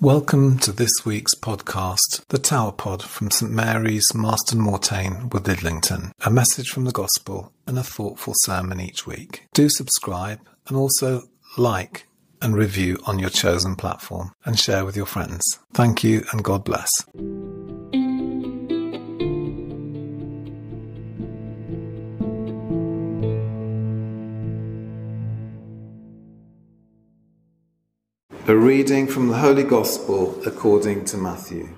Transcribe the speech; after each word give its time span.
Welcome 0.00 0.58
to 0.60 0.72
this 0.72 1.04
week's 1.04 1.34
podcast, 1.34 2.26
The 2.28 2.38
Tower 2.38 2.72
Pod 2.72 3.02
from 3.02 3.30
St 3.30 3.52
Mary's, 3.52 4.14
Marston 4.14 4.58
Moretaine, 4.58 5.28
with 5.28 5.44
Lidlington. 5.44 6.12
A 6.24 6.30
message 6.30 6.70
from 6.70 6.86
the 6.86 6.90
Gospel 6.90 7.52
and 7.66 7.78
a 7.78 7.82
thoughtful 7.82 8.32
sermon 8.38 8.80
each 8.80 9.06
week. 9.06 9.46
Do 9.52 9.68
subscribe 9.68 10.40
and 10.68 10.76
also 10.78 11.24
like 11.58 12.06
and 12.40 12.56
review 12.56 12.98
on 13.06 13.18
your 13.18 13.28
chosen 13.28 13.76
platform 13.76 14.32
and 14.46 14.58
share 14.58 14.86
with 14.86 14.96
your 14.96 15.04
friends. 15.04 15.44
Thank 15.74 16.02
you 16.02 16.24
and 16.32 16.42
God 16.42 16.64
bless. 16.64 16.88
A 28.50 28.56
reading 28.56 29.06
from 29.06 29.28
the 29.28 29.38
Holy 29.38 29.62
Gospel 29.62 30.36
according 30.44 31.04
to 31.04 31.16
Matthew. 31.16 31.68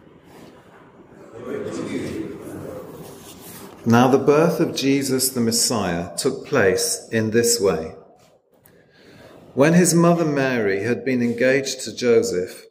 Now, 3.85 4.09
the 4.09 4.17
birth 4.17 4.59
of 4.59 4.75
Jesus 4.75 5.29
the 5.29 5.43
Messiah 5.43 6.17
took 6.17 6.47
place 6.47 7.07
in 7.13 7.31
this 7.31 7.61
way. 7.61 7.95
When 9.53 9.75
his 9.75 9.93
mother 9.93 10.25
Mary 10.25 10.83
had 10.83 11.05
been 11.05 11.21
engaged 11.21 11.83
to 11.83 11.95
Joseph, 11.95 12.65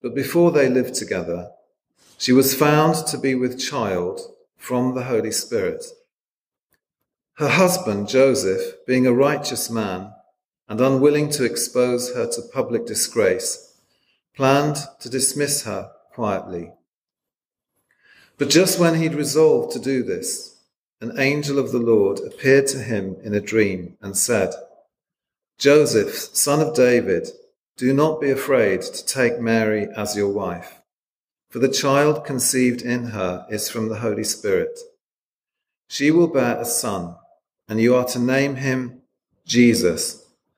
but 0.00 0.14
before 0.14 0.50
they 0.50 0.70
lived 0.70 0.94
together, 0.94 1.50
she 2.16 2.32
was 2.32 2.54
found 2.54 3.06
to 3.08 3.18
be 3.18 3.34
with 3.34 3.60
child 3.60 4.18
from 4.56 4.94
the 4.94 5.04
Holy 5.04 5.30
Spirit. 5.30 5.84
Her 7.34 7.50
husband, 7.50 8.08
Joseph, 8.08 8.76
being 8.86 9.06
a 9.06 9.12
righteous 9.12 9.68
man, 9.68 10.14
and 10.68 10.80
unwilling 10.80 11.30
to 11.30 11.44
expose 11.44 12.14
her 12.14 12.26
to 12.26 12.42
public 12.42 12.86
disgrace, 12.86 13.74
planned 14.34 14.76
to 15.00 15.08
dismiss 15.08 15.64
her 15.64 15.90
quietly. 16.12 16.72
But 18.38 18.50
just 18.50 18.78
when 18.78 19.00
he'd 19.00 19.14
resolved 19.14 19.72
to 19.72 19.78
do 19.78 20.02
this, 20.02 20.58
an 21.00 21.18
angel 21.18 21.58
of 21.58 21.72
the 21.72 21.78
Lord 21.78 22.20
appeared 22.20 22.66
to 22.68 22.78
him 22.78 23.16
in 23.22 23.34
a 23.34 23.40
dream 23.40 23.96
and 24.00 24.16
said, 24.16 24.52
Joseph, 25.58 26.14
son 26.14 26.60
of 26.60 26.74
David, 26.74 27.28
do 27.76 27.92
not 27.92 28.20
be 28.20 28.30
afraid 28.30 28.82
to 28.82 29.06
take 29.06 29.38
Mary 29.38 29.88
as 29.96 30.16
your 30.16 30.28
wife, 30.30 30.80
for 31.48 31.60
the 31.60 31.68
child 31.68 32.24
conceived 32.24 32.82
in 32.82 33.06
her 33.06 33.46
is 33.50 33.68
from 33.68 33.88
the 33.88 34.00
Holy 34.00 34.24
Spirit. 34.24 34.78
She 35.88 36.10
will 36.10 36.28
bear 36.28 36.58
a 36.58 36.64
son, 36.64 37.16
and 37.68 37.80
you 37.80 37.94
are 37.94 38.06
to 38.06 38.18
name 38.18 38.56
him 38.56 39.02
Jesus 39.46 40.25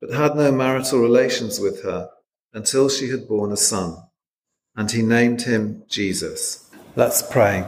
but 0.00 0.10
had 0.10 0.36
no 0.36 0.52
marital 0.52 1.00
relations 1.00 1.58
with 1.58 1.82
her 1.82 2.10
until 2.52 2.88
she 2.88 3.10
had 3.10 3.28
borne 3.28 3.52
a 3.52 3.56
son, 3.56 3.96
and 4.76 4.90
he 4.90 5.02
named 5.02 5.42
him 5.42 5.82
Jesus. 5.88 6.70
Let's 6.96 7.22
pray. 7.22 7.66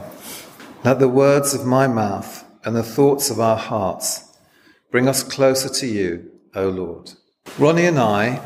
Let 0.83 0.99
the 0.99 1.07
words 1.07 1.53
of 1.53 1.65
my 1.65 1.87
mouth 1.87 2.43
and 2.63 2.75
the 2.75 2.83
thoughts 2.83 3.29
of 3.29 3.39
our 3.39 3.57
hearts 3.57 4.37
bring 4.91 5.07
us 5.07 5.23
closer 5.23 5.69
to 5.69 5.87
you, 5.87 6.31
O 6.55 6.67
Lord. 6.69 7.11
Ronnie 7.57 7.85
and 7.85 7.99
I 7.99 8.41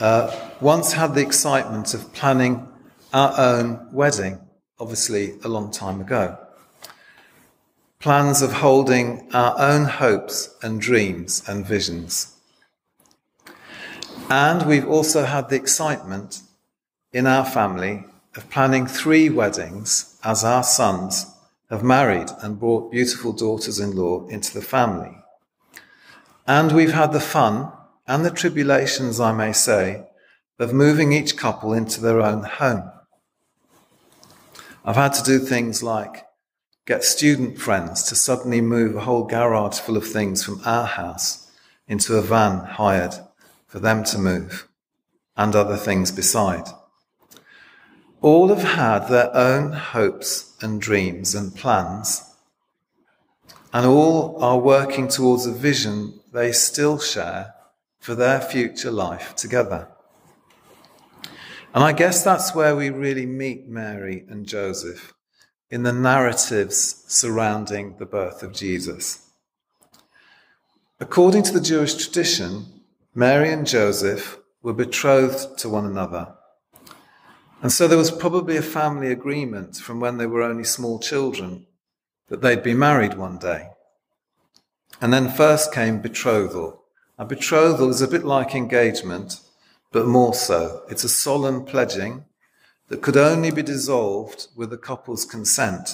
uh, 0.00 0.34
once 0.60 0.92
had 0.92 1.14
the 1.14 1.22
excitement 1.22 1.94
of 1.94 2.12
planning 2.12 2.66
our 3.12 3.34
own 3.38 3.88
wedding, 3.92 4.40
obviously 4.78 5.34
a 5.44 5.48
long 5.48 5.70
time 5.70 6.00
ago. 6.00 6.38
Plans 7.98 8.40
of 8.40 8.52
holding 8.52 9.28
our 9.34 9.58
own 9.58 9.84
hopes 9.84 10.54
and 10.62 10.80
dreams 10.80 11.42
and 11.46 11.66
visions. 11.66 12.39
And 14.30 14.64
we've 14.64 14.86
also 14.86 15.24
had 15.24 15.48
the 15.48 15.56
excitement 15.56 16.42
in 17.12 17.26
our 17.26 17.44
family 17.44 18.04
of 18.36 18.48
planning 18.48 18.86
three 18.86 19.28
weddings 19.28 20.16
as 20.22 20.44
our 20.44 20.62
sons 20.62 21.26
have 21.68 21.82
married 21.82 22.28
and 22.40 22.60
brought 22.60 22.92
beautiful 22.92 23.32
daughters 23.32 23.80
in 23.80 23.96
law 23.96 24.28
into 24.28 24.54
the 24.54 24.62
family. 24.62 25.18
And 26.46 26.70
we've 26.70 26.92
had 26.92 27.12
the 27.12 27.18
fun 27.18 27.72
and 28.06 28.24
the 28.24 28.30
tribulations, 28.30 29.18
I 29.18 29.32
may 29.32 29.52
say, 29.52 30.06
of 30.60 30.72
moving 30.72 31.12
each 31.12 31.36
couple 31.36 31.72
into 31.72 32.00
their 32.00 32.20
own 32.20 32.44
home. 32.44 32.88
I've 34.84 34.94
had 34.94 35.12
to 35.14 35.24
do 35.24 35.40
things 35.40 35.82
like 35.82 36.24
get 36.86 37.02
student 37.02 37.58
friends 37.58 38.04
to 38.04 38.14
suddenly 38.14 38.60
move 38.60 38.94
a 38.94 39.00
whole 39.00 39.24
garage 39.24 39.80
full 39.80 39.96
of 39.96 40.06
things 40.06 40.44
from 40.44 40.60
our 40.64 40.86
house 40.86 41.50
into 41.88 42.16
a 42.16 42.22
van 42.22 42.64
hired 42.64 43.14
for 43.70 43.78
them 43.78 44.02
to 44.02 44.18
move, 44.18 44.68
and 45.36 45.54
other 45.54 45.76
things 45.76 46.10
beside. 46.10 46.66
All 48.20 48.48
have 48.48 48.64
had 48.64 49.06
their 49.06 49.34
own 49.34 49.72
hopes 49.72 50.56
and 50.60 50.80
dreams 50.80 51.36
and 51.36 51.54
plans, 51.54 52.24
and 53.72 53.86
all 53.86 54.42
are 54.42 54.58
working 54.58 55.06
towards 55.06 55.46
a 55.46 55.52
vision 55.52 56.20
they 56.32 56.50
still 56.50 56.98
share 56.98 57.54
for 58.00 58.16
their 58.16 58.40
future 58.40 58.90
life 58.90 59.36
together. 59.36 59.86
And 61.72 61.84
I 61.84 61.92
guess 61.92 62.24
that's 62.24 62.52
where 62.52 62.74
we 62.74 62.90
really 62.90 63.26
meet 63.26 63.68
Mary 63.68 64.24
and 64.28 64.46
Joseph 64.46 65.14
in 65.70 65.84
the 65.84 65.92
narratives 65.92 67.04
surrounding 67.06 67.94
the 67.98 68.06
birth 68.06 68.42
of 68.42 68.52
Jesus. 68.52 69.30
According 70.98 71.44
to 71.44 71.52
the 71.52 71.60
Jewish 71.60 71.94
tradition, 71.94 72.79
Mary 73.20 73.52
and 73.52 73.66
Joseph 73.66 74.38
were 74.62 74.72
betrothed 74.72 75.58
to 75.58 75.68
one 75.68 75.84
another. 75.84 76.34
And 77.60 77.70
so 77.70 77.86
there 77.86 77.98
was 77.98 78.10
probably 78.10 78.56
a 78.56 78.62
family 78.62 79.12
agreement 79.12 79.76
from 79.76 80.00
when 80.00 80.16
they 80.16 80.24
were 80.24 80.40
only 80.40 80.64
small 80.64 80.98
children 80.98 81.66
that 82.28 82.40
they'd 82.40 82.62
be 82.62 82.72
married 82.72 83.18
one 83.18 83.36
day. 83.36 83.68
And 85.02 85.12
then 85.12 85.28
first 85.28 85.70
came 85.70 86.00
betrothal. 86.00 86.82
A 87.18 87.26
betrothal 87.26 87.90
is 87.90 88.00
a 88.00 88.08
bit 88.08 88.24
like 88.24 88.54
engagement, 88.54 89.42
but 89.92 90.06
more 90.06 90.32
so. 90.32 90.84
It's 90.88 91.04
a 91.04 91.08
solemn 91.10 91.66
pledging 91.66 92.24
that 92.88 93.02
could 93.02 93.18
only 93.18 93.50
be 93.50 93.62
dissolved 93.62 94.46
with 94.56 94.70
the 94.70 94.78
couple's 94.78 95.26
consent 95.26 95.90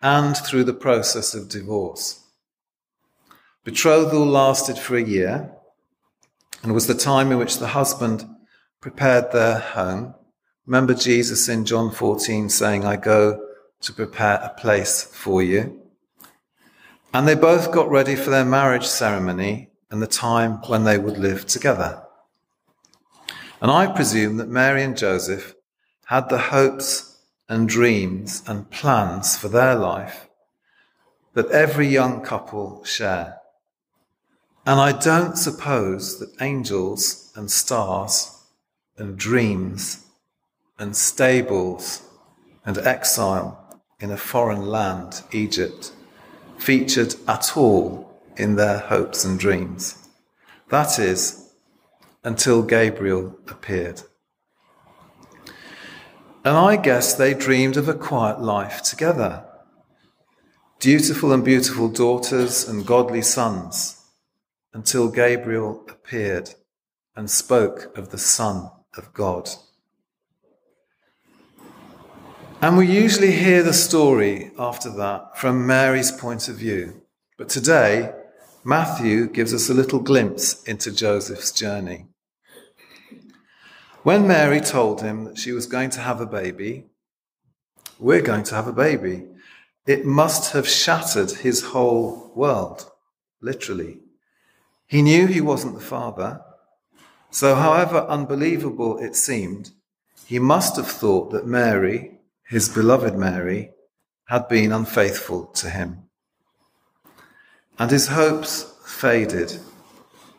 and 0.00 0.34
through 0.34 0.64
the 0.64 0.72
process 0.72 1.34
of 1.34 1.50
divorce. 1.50 2.24
Betrothal 3.62 4.24
lasted 4.24 4.78
for 4.78 4.96
a 4.96 5.04
year, 5.04 5.52
and 6.66 6.74
was 6.74 6.88
the 6.88 6.94
time 6.94 7.30
in 7.30 7.38
which 7.38 7.60
the 7.60 7.68
husband 7.68 8.28
prepared 8.80 9.30
their 9.30 9.60
home. 9.60 10.16
Remember 10.66 10.94
Jesus 10.94 11.48
in 11.48 11.64
John 11.64 11.92
14 11.92 12.48
saying, 12.48 12.84
I 12.84 12.96
go 12.96 13.40
to 13.82 13.92
prepare 13.92 14.40
a 14.42 14.48
place 14.48 15.04
for 15.04 15.44
you. 15.44 15.80
And 17.14 17.28
they 17.28 17.36
both 17.36 17.70
got 17.70 17.88
ready 17.88 18.16
for 18.16 18.30
their 18.30 18.44
marriage 18.44 18.84
ceremony 18.84 19.70
and 19.92 20.02
the 20.02 20.08
time 20.08 20.54
when 20.66 20.82
they 20.82 20.98
would 20.98 21.18
live 21.18 21.46
together. 21.46 22.02
And 23.60 23.70
I 23.70 23.86
presume 23.86 24.36
that 24.38 24.48
Mary 24.48 24.82
and 24.82 24.98
Joseph 24.98 25.54
had 26.06 26.28
the 26.28 26.38
hopes 26.38 27.16
and 27.48 27.68
dreams 27.68 28.42
and 28.48 28.68
plans 28.72 29.36
for 29.36 29.46
their 29.46 29.76
life 29.76 30.28
that 31.34 31.48
every 31.52 31.86
young 31.86 32.22
couple 32.22 32.82
share. 32.82 33.35
And 34.66 34.80
I 34.80 34.90
don't 34.90 35.38
suppose 35.38 36.18
that 36.18 36.42
angels 36.42 37.30
and 37.36 37.48
stars 37.48 38.36
and 38.98 39.16
dreams 39.16 40.04
and 40.76 40.96
stables 40.96 42.02
and 42.64 42.76
exile 42.78 43.80
in 44.00 44.10
a 44.10 44.16
foreign 44.16 44.66
land, 44.66 45.22
Egypt, 45.30 45.92
featured 46.58 47.14
at 47.28 47.56
all 47.56 48.20
in 48.36 48.56
their 48.56 48.78
hopes 48.78 49.24
and 49.24 49.38
dreams. 49.38 50.08
That 50.70 50.98
is, 50.98 51.52
until 52.24 52.62
Gabriel 52.62 53.38
appeared. 53.46 54.02
And 56.44 56.56
I 56.56 56.74
guess 56.74 57.14
they 57.14 57.34
dreamed 57.34 57.76
of 57.76 57.88
a 57.88 57.94
quiet 57.94 58.40
life 58.40 58.82
together. 58.82 59.44
Dutiful 60.80 61.32
and 61.32 61.44
beautiful 61.44 61.88
daughters 61.88 62.68
and 62.68 62.84
godly 62.84 63.22
sons 63.22 63.95
until 64.76 65.08
Gabriel 65.08 65.82
appeared 65.88 66.50
and 67.16 67.30
spoke 67.30 67.96
of 67.96 68.10
the 68.10 68.18
Son 68.18 68.70
of 68.94 69.10
God. 69.14 69.48
And 72.60 72.76
we 72.76 72.86
usually 72.86 73.32
hear 73.32 73.62
the 73.62 73.72
story 73.72 74.50
after 74.58 74.90
that 74.90 75.38
from 75.38 75.66
Mary's 75.66 76.12
point 76.12 76.48
of 76.50 76.56
view. 76.56 77.00
But 77.38 77.48
today, 77.48 78.12
Matthew 78.64 79.28
gives 79.28 79.54
us 79.54 79.70
a 79.70 79.74
little 79.74 79.98
glimpse 79.98 80.62
into 80.64 80.92
Joseph's 80.92 81.52
journey. 81.52 82.08
When 84.02 84.28
Mary 84.28 84.60
told 84.60 85.00
him 85.00 85.24
that 85.24 85.38
she 85.38 85.52
was 85.52 85.64
going 85.64 85.88
to 85.90 86.00
have 86.00 86.20
a 86.20 86.26
baby, 86.26 86.84
we're 87.98 88.20
going 88.20 88.44
to 88.44 88.54
have 88.54 88.68
a 88.68 88.74
baby, 88.74 89.24
it 89.86 90.04
must 90.04 90.52
have 90.52 90.68
shattered 90.68 91.30
his 91.30 91.62
whole 91.62 92.30
world, 92.34 92.90
literally. 93.40 94.00
He 94.86 95.02
knew 95.02 95.26
he 95.26 95.40
wasn't 95.40 95.74
the 95.74 95.84
father, 95.84 96.40
so 97.30 97.54
however 97.54 98.06
unbelievable 98.08 98.98
it 98.98 99.16
seemed, 99.16 99.70
he 100.26 100.38
must 100.38 100.76
have 100.76 100.88
thought 100.88 101.32
that 101.32 101.46
Mary, 101.46 102.18
his 102.44 102.68
beloved 102.68 103.14
Mary, 103.14 103.70
had 104.26 104.48
been 104.48 104.72
unfaithful 104.72 105.46
to 105.46 105.70
him. 105.70 106.04
And 107.78 107.90
his 107.90 108.08
hopes 108.08 108.74
faded, 108.86 109.58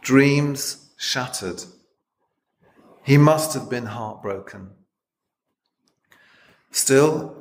dreams 0.01 0.89
shattered. 0.97 1.63
He 3.03 3.17
must 3.17 3.53
have 3.53 3.69
been 3.69 3.85
heartbroken. 3.85 4.71
Still, 6.71 7.35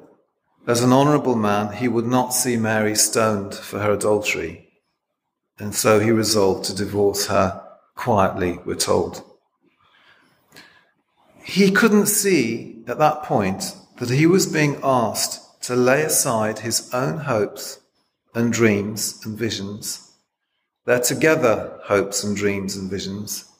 as 0.66 0.82
an 0.82 0.92
honourable 0.92 1.36
man, 1.36 1.72
he 1.72 1.88
would 1.88 2.06
not 2.06 2.34
see 2.34 2.56
Mary 2.56 2.94
stoned 2.94 3.54
for 3.54 3.78
her 3.78 3.92
adultery, 3.92 4.65
and 5.58 5.74
so 5.74 6.00
he 6.00 6.10
resolved 6.10 6.64
to 6.66 6.74
divorce 6.74 7.26
her 7.26 7.62
quietly, 7.94 8.58
we're 8.64 8.74
told. 8.74 9.22
He 11.42 11.70
couldn't 11.70 12.06
see 12.06 12.82
at 12.86 12.98
that 12.98 13.22
point 13.22 13.74
that 13.98 14.10
he 14.10 14.26
was 14.26 14.46
being 14.46 14.78
asked 14.82 15.62
to 15.62 15.74
lay 15.74 16.02
aside 16.02 16.58
his 16.58 16.92
own 16.92 17.18
hopes 17.18 17.80
and 18.34 18.52
dreams 18.52 19.24
and 19.24 19.38
visions, 19.38 20.12
their 20.84 21.00
together 21.00 21.78
hopes 21.84 22.22
and 22.22 22.36
dreams 22.36 22.76
and 22.76 22.90
visions, 22.90 23.50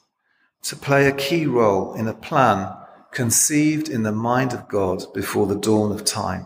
to 0.63 0.75
play 0.75 1.07
a 1.07 1.13
key 1.13 1.45
role 1.45 1.93
in 1.95 2.07
a 2.07 2.13
plan 2.13 2.73
conceived 3.11 3.89
in 3.89 4.03
the 4.03 4.11
mind 4.11 4.53
of 4.53 4.67
God 4.67 5.03
before 5.13 5.47
the 5.47 5.55
dawn 5.55 5.91
of 5.91 6.05
time. 6.05 6.45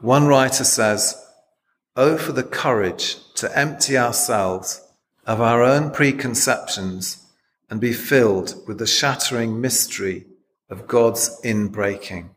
One 0.00 0.26
writer 0.26 0.64
says, 0.64 1.14
Oh, 1.96 2.16
for 2.16 2.32
the 2.32 2.42
courage 2.42 3.16
to 3.38 3.56
empty 3.56 3.96
ourselves 3.96 4.84
of 5.24 5.40
our 5.40 5.62
own 5.62 5.92
preconceptions 5.92 7.24
and 7.70 7.80
be 7.80 7.92
filled 7.92 8.56
with 8.66 8.78
the 8.78 8.86
shattering 8.86 9.60
mystery 9.60 10.26
of 10.68 10.88
God's 10.88 11.40
inbreaking. 11.44 12.30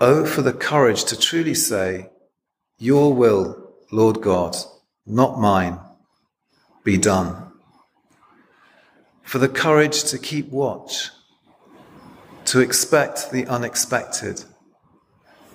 Oh, 0.00 0.26
for 0.26 0.42
the 0.42 0.52
courage 0.52 1.04
to 1.04 1.18
truly 1.18 1.54
say, 1.54 2.10
Your 2.78 3.14
will, 3.14 3.72
Lord 3.90 4.20
God, 4.20 4.54
not 5.06 5.40
mine, 5.40 5.78
be 6.82 6.98
done. 6.98 7.52
For 9.22 9.38
the 9.38 9.48
courage 9.48 10.04
to 10.04 10.18
keep 10.18 10.50
watch, 10.50 11.08
to 12.46 12.60
expect 12.60 13.30
the 13.30 13.46
unexpected, 13.46 14.44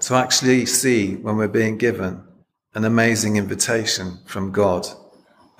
to 0.01 0.15
actually 0.15 0.65
see 0.65 1.15
when 1.15 1.37
we're 1.37 1.47
being 1.47 1.77
given 1.77 2.23
an 2.79 2.85
amazing 2.85 3.35
invitation 3.35 4.19
from 4.25 4.53
God, 4.53 4.87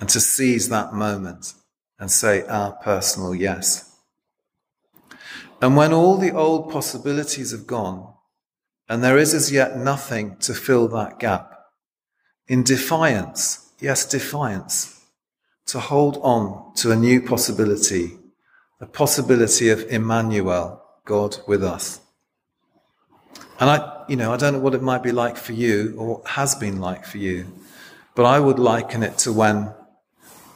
and 0.00 0.08
to 0.08 0.18
seize 0.18 0.70
that 0.70 0.94
moment 0.94 1.52
and 1.98 2.10
say 2.10 2.46
our 2.46 2.72
personal 2.72 3.34
yes. 3.34 3.94
And 5.60 5.76
when 5.76 5.92
all 5.92 6.16
the 6.16 6.32
old 6.32 6.72
possibilities 6.72 7.50
have 7.50 7.66
gone, 7.66 8.14
and 8.88 9.04
there 9.04 9.18
is 9.18 9.34
as 9.34 9.52
yet 9.52 9.76
nothing 9.76 10.36
to 10.38 10.54
fill 10.54 10.88
that 10.88 11.18
gap. 11.18 11.52
In 12.48 12.62
defiance, 12.62 13.70
yes, 13.78 14.06
defiance, 14.06 15.04
to 15.66 15.78
hold 15.78 16.16
on 16.22 16.72
to 16.76 16.90
a 16.90 16.96
new 16.96 17.20
possibility, 17.20 18.16
the 18.78 18.86
possibility 18.86 19.68
of 19.68 19.82
Emmanuel, 19.90 20.82
God 21.04 21.36
with 21.46 21.62
us. 21.62 22.00
And 23.60 23.68
I, 23.68 23.99
you 24.10 24.16
know, 24.16 24.32
I 24.32 24.36
don't 24.36 24.54
know 24.54 24.58
what 24.58 24.74
it 24.74 24.82
might 24.82 25.04
be 25.04 25.12
like 25.12 25.36
for 25.36 25.52
you 25.52 25.94
or 25.96 26.20
has 26.26 26.56
been 26.56 26.80
like 26.80 27.06
for 27.06 27.18
you, 27.18 27.46
but 28.16 28.24
I 28.24 28.40
would 28.40 28.58
liken 28.58 29.04
it 29.04 29.18
to 29.18 29.32
when, 29.32 29.72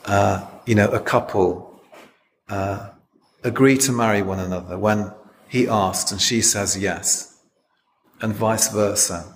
uh, 0.07 0.45
you 0.67 0.75
know, 0.75 0.89
a 0.89 0.99
couple 0.99 1.81
uh, 2.49 2.91
agree 3.45 3.79
to 3.79 3.93
marry 3.93 4.23
one 4.23 4.41
another, 4.41 4.77
when 4.77 5.13
he 5.49 5.69
asks 5.69 6.11
and 6.11 6.21
she 6.21 6.43
says 6.43 6.77
yes 6.77 7.39
and 8.21 8.35
vice 8.35 8.73
versa. 8.73 9.33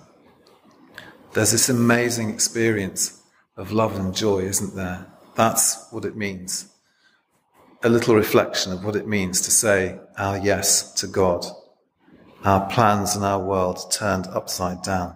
There's 1.31 1.51
this 1.51 1.69
amazing 1.69 2.29
experience 2.29 3.23
of 3.55 3.71
love 3.71 3.97
and 3.97 4.13
joy, 4.13 4.39
isn't 4.39 4.75
there? 4.75 5.07
That's 5.35 5.87
what 5.91 6.03
it 6.03 6.17
means. 6.17 6.67
A 7.83 7.89
little 7.89 8.15
reflection 8.15 8.73
of 8.73 8.83
what 8.83 8.97
it 8.97 9.07
means 9.07 9.39
to 9.41 9.51
say 9.51 9.97
our 10.17 10.37
yes 10.37 10.91
to 10.95 11.07
God, 11.07 11.45
our 12.43 12.69
plans 12.69 13.15
and 13.15 13.25
our 13.25 13.39
world 13.39 13.91
turned 13.91 14.27
upside 14.27 14.81
down. 14.81 15.15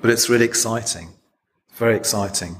But 0.00 0.10
it's 0.10 0.28
really 0.28 0.44
exciting, 0.46 1.08
very 1.74 1.96
exciting. 1.96 2.56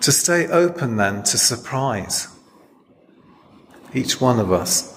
To 0.00 0.12
stay 0.12 0.46
open 0.46 0.96
then 0.96 1.22
to 1.24 1.38
surprise, 1.38 2.28
each 3.94 4.20
one 4.20 4.38
of 4.38 4.52
us 4.52 4.94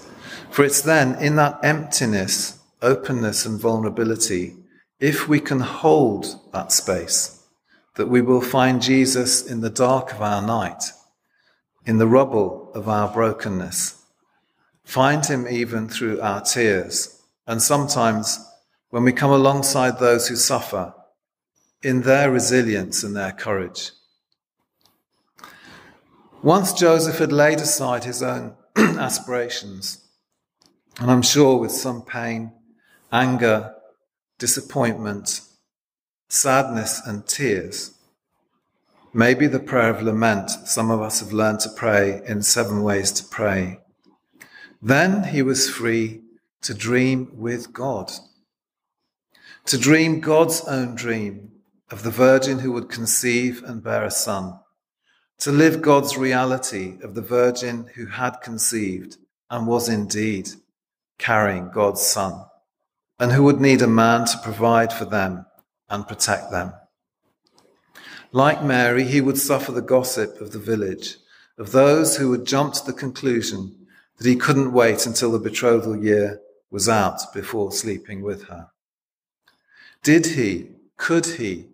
for 0.58 0.64
it's 0.64 0.82
then 0.82 1.14
in 1.22 1.36
that 1.36 1.60
emptiness, 1.62 2.60
openness, 2.82 3.46
and 3.46 3.60
vulnerability, 3.60 4.56
if 5.00 5.28
we 5.28 5.40
can 5.40 5.60
hold 5.60 6.26
that 6.52 6.72
space, 6.72 7.44
that 7.94 8.08
we 8.08 8.24
will 8.24 8.42
find 8.42 8.82
Jesus 8.82 9.46
in 9.46 9.62
the 9.62 9.70
dark 9.70 10.14
of 10.14 10.24
our 10.24 10.42
night, 10.42 10.84
in 11.86 12.00
the 12.00 12.08
rubble 12.08 12.72
of 12.74 12.90
our 12.90 13.08
brokenness. 13.08 13.97
Find 14.88 15.26
him 15.26 15.46
even 15.50 15.90
through 15.90 16.22
our 16.22 16.40
tears, 16.40 17.22
and 17.46 17.62
sometimes 17.62 18.40
when 18.90 19.04
we 19.04 19.12
come 19.12 19.32
alongside 19.32 20.00
those 20.00 20.30
who 20.30 20.38
suffer, 20.38 20.94
in 21.84 22.04
their 22.04 22.32
resilience 22.32 23.04
and 23.04 23.14
their 23.14 23.34
courage. 23.34 23.92
Once 26.42 26.72
Joseph 26.72 27.18
had 27.18 27.34
laid 27.34 27.60
aside 27.60 28.06
his 28.06 28.24
own 28.24 28.56
aspirations, 28.78 30.08
and 31.02 31.12
I'm 31.12 31.22
sure 31.22 31.58
with 31.58 31.74
some 31.74 32.02
pain, 32.02 32.54
anger, 33.12 33.76
disappointment, 34.40 35.42
sadness, 36.30 37.06
and 37.06 37.28
tears. 37.28 37.92
Maybe 39.14 39.48
the 39.48 39.60
prayer 39.60 39.90
of 39.90 40.02
lament 40.02 40.50
some 40.50 40.90
of 40.90 41.02
us 41.02 41.20
have 41.20 41.34
learned 41.34 41.60
to 41.62 41.70
pray 41.76 42.22
in 42.26 42.42
seven 42.42 42.84
ways 42.84 43.12
to 43.12 43.26
pray. 43.26 43.82
Then 44.82 45.24
he 45.24 45.42
was 45.42 45.70
free 45.70 46.22
to 46.62 46.74
dream 46.74 47.32
with 47.34 47.74
God, 47.74 48.12
to 49.66 49.78
dream 49.78 50.20
God's 50.20 50.62
own 50.62 50.96
dream 50.96 51.52
of 51.90 52.04
the 52.04 52.12
virgin 52.12 52.60
who 52.60 52.72
would 52.74 52.90
conceive 52.90 53.64
and 53.64 53.84
bear 53.84 54.04
a 54.04 54.12
son, 54.12 54.60
to 55.40 55.52
live 55.52 55.82
God's 55.82 56.18
reality 56.18 56.98
of 57.02 57.16
the 57.16 57.22
virgin 57.22 57.90
who 57.96 58.08
had 58.08 58.42
conceived 58.42 59.18
and 59.50 59.68
was 59.68 59.88
indeed 59.88 60.50
carrying 61.18 61.70
God's 61.70 62.02
Son, 62.02 62.46
and 63.20 63.32
who 63.32 63.44
would 63.44 63.60
need 63.60 63.82
a 63.82 63.88
man 63.88 64.26
to 64.26 64.38
provide 64.44 64.94
for 64.94 65.06
them 65.06 65.46
and 65.90 66.08
protect 66.08 66.52
them. 66.52 66.74
Like 68.32 68.64
Mary, 68.64 69.04
he 69.04 69.22
would 69.22 69.38
suffer 69.38 69.72
the 69.72 69.82
gossip 69.82 70.42
of 70.42 70.52
the 70.52 70.60
village, 70.60 71.18
of 71.58 71.72
those 71.72 72.18
who 72.18 72.30
would 72.30 72.46
jump 72.46 72.74
to 72.74 72.86
the 72.86 72.94
conclusion 72.94 73.87
that 74.18 74.28
he 74.28 74.36
couldn't 74.36 74.74
wait 74.74 75.06
until 75.06 75.32
the 75.32 75.40
betrothal 75.40 75.96
year 75.96 76.42
was 76.70 76.90
out 76.90 77.22
before 77.34 77.72
sleeping 77.72 78.22
with 78.22 78.46
her. 78.48 78.70
Did 80.04 80.28
he, 80.28 80.72
could 80.98 81.26
he, 81.26 81.68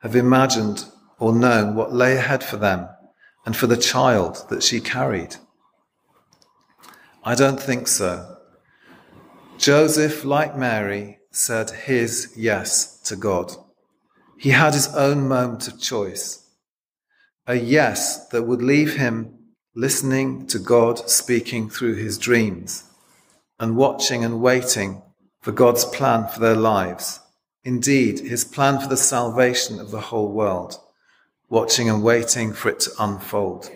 have 0.00 0.14
imagined 0.14 0.84
or 1.18 1.32
known 1.32 1.74
what 1.74 1.92
lay 1.92 2.16
ahead 2.16 2.44
for 2.44 2.56
them 2.56 2.88
and 3.44 3.56
for 3.56 3.66
the 3.66 3.76
child 3.76 4.44
that 4.50 4.62
she 4.62 4.80
carried? 4.80 5.36
I 7.24 7.34
don't 7.34 7.60
think 7.60 7.88
so. 7.88 8.36
Joseph, 9.58 10.24
like 10.24 10.56
Mary, 10.56 11.18
said 11.30 11.70
his 11.70 12.32
yes 12.36 13.00
to 13.02 13.16
God. 13.16 13.52
He 14.36 14.50
had 14.50 14.72
his 14.74 14.94
own 14.94 15.26
moment 15.26 15.66
of 15.66 15.80
choice, 15.80 16.46
a 17.46 17.56
yes 17.56 18.28
that 18.28 18.44
would 18.44 18.62
leave 18.62 18.94
him 18.94 19.37
listening 19.74 20.46
to 20.46 20.58
God 20.58 21.10
speaking 21.10 21.68
through 21.68 21.94
his 21.94 22.18
dreams 22.18 22.84
and 23.60 23.76
watching 23.76 24.24
and 24.24 24.40
waiting 24.40 25.02
for 25.40 25.52
God's 25.52 25.84
plan 25.84 26.26
for 26.26 26.40
their 26.40 26.56
lives. 26.56 27.20
Indeed, 27.64 28.20
his 28.20 28.44
plan 28.44 28.80
for 28.80 28.88
the 28.88 28.96
salvation 28.96 29.78
of 29.78 29.90
the 29.90 30.00
whole 30.00 30.32
world, 30.32 30.78
watching 31.48 31.88
and 31.88 32.02
waiting 32.02 32.52
for 32.52 32.70
it 32.70 32.80
to 32.80 32.90
unfold. 32.98 33.70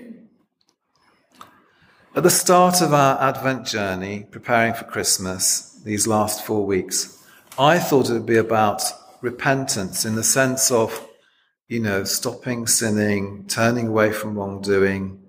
At 2.14 2.22
the 2.22 2.30
start 2.30 2.80
of 2.80 2.92
our 2.92 3.20
Advent 3.20 3.66
journey, 3.66 4.26
preparing 4.30 4.74
for 4.74 4.84
Christmas, 4.84 5.80
these 5.84 6.06
last 6.06 6.44
four 6.44 6.66
weeks, 6.66 7.24
I 7.58 7.78
thought 7.78 8.10
it 8.10 8.14
would 8.14 8.26
be 8.26 8.36
about 8.36 8.82
repentance 9.20 10.04
in 10.04 10.14
the 10.14 10.22
sense 10.22 10.70
of, 10.70 11.08
you 11.68 11.80
know, 11.80 12.04
stopping 12.04 12.66
sinning, 12.66 13.46
turning 13.46 13.88
away 13.88 14.12
from 14.12 14.36
wrongdoing, 14.36 15.21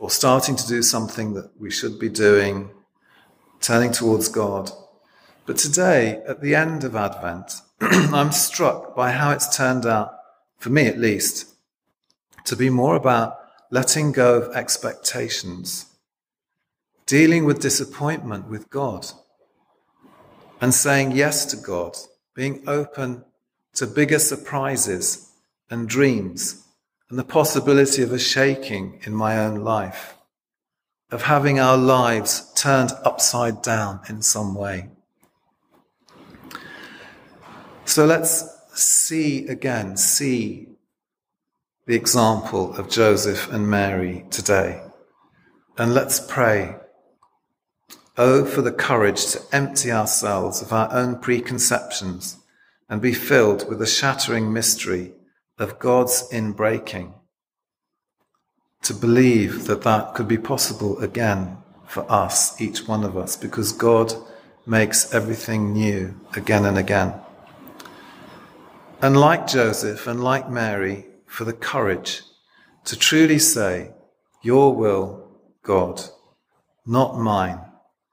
or 0.00 0.10
starting 0.10 0.56
to 0.56 0.66
do 0.66 0.82
something 0.82 1.34
that 1.34 1.50
we 1.60 1.70
should 1.70 1.98
be 1.98 2.08
doing, 2.08 2.70
turning 3.60 3.92
towards 3.92 4.28
God. 4.28 4.70
But 5.44 5.58
today, 5.58 6.22
at 6.26 6.40
the 6.40 6.54
end 6.54 6.84
of 6.84 6.96
Advent, 6.96 7.60
I'm 7.82 8.32
struck 8.32 8.96
by 8.96 9.12
how 9.12 9.30
it's 9.30 9.54
turned 9.54 9.84
out, 9.84 10.14
for 10.56 10.70
me 10.70 10.86
at 10.86 10.98
least, 10.98 11.54
to 12.46 12.56
be 12.56 12.70
more 12.70 12.96
about 12.96 13.40
letting 13.70 14.10
go 14.10 14.40
of 14.40 14.56
expectations, 14.56 15.84
dealing 17.04 17.44
with 17.44 17.60
disappointment 17.60 18.48
with 18.48 18.70
God, 18.70 19.06
and 20.62 20.72
saying 20.72 21.12
yes 21.12 21.44
to 21.44 21.58
God, 21.58 21.94
being 22.34 22.64
open 22.66 23.22
to 23.74 23.86
bigger 23.86 24.18
surprises 24.18 25.30
and 25.68 25.86
dreams 25.86 26.64
and 27.10 27.18
the 27.18 27.24
possibility 27.24 28.02
of 28.02 28.12
a 28.12 28.18
shaking 28.18 29.00
in 29.02 29.12
my 29.12 29.36
own 29.36 29.56
life, 29.56 30.16
of 31.10 31.22
having 31.22 31.58
our 31.58 31.76
lives 31.76 32.52
turned 32.54 32.92
upside 33.04 33.60
down 33.62 34.00
in 34.08 34.22
some 34.22 34.54
way. 34.54 34.88
So 37.84 38.06
let's 38.06 38.44
see 38.74 39.48
again, 39.48 39.96
see 39.96 40.68
the 41.86 41.96
example 41.96 42.76
of 42.76 42.88
Joseph 42.88 43.52
and 43.52 43.68
Mary 43.68 44.24
today. 44.30 44.80
And 45.76 45.92
let's 45.92 46.20
pray. 46.20 46.76
Oh, 48.16 48.44
for 48.44 48.62
the 48.62 48.70
courage 48.70 49.26
to 49.32 49.40
empty 49.50 49.90
ourselves 49.90 50.62
of 50.62 50.72
our 50.72 50.92
own 50.92 51.18
preconceptions 51.18 52.36
and 52.88 53.02
be 53.02 53.14
filled 53.14 53.68
with 53.68 53.80
the 53.80 53.86
shattering 53.86 54.52
mystery 54.52 55.14
of 55.60 55.78
God's 55.78 56.28
inbreaking. 56.32 57.14
To 58.84 58.94
believe 58.94 59.66
that 59.66 59.82
that 59.82 60.14
could 60.14 60.26
be 60.26 60.38
possible 60.38 60.98
again 60.98 61.58
for 61.86 62.10
us, 62.10 62.60
each 62.60 62.88
one 62.88 63.04
of 63.04 63.16
us, 63.16 63.36
because 63.36 63.72
God 63.72 64.14
makes 64.66 65.12
everything 65.12 65.72
new 65.72 66.18
again 66.34 66.64
and 66.64 66.78
again. 66.78 67.14
And 69.02 69.18
like 69.18 69.46
Joseph 69.46 70.06
and 70.06 70.22
like 70.24 70.50
Mary, 70.50 71.06
for 71.26 71.44
the 71.44 71.52
courage 71.52 72.22
to 72.84 72.96
truly 72.98 73.38
say, 73.38 73.92
Your 74.42 74.74
will, 74.74 75.28
God, 75.62 76.00
not 76.86 77.18
mine, 77.18 77.60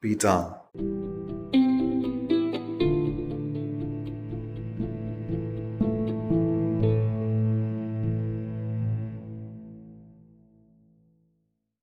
be 0.02 0.16
done. 0.16 0.54